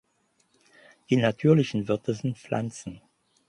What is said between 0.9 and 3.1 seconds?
Die natürlichen Wirte sind Pflanzen.